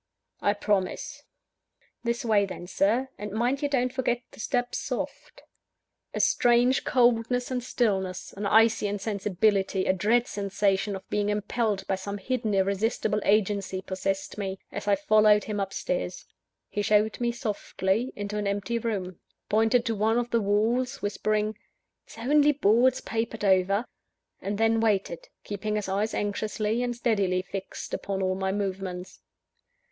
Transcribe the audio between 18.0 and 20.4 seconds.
into an empty room; pointed to one of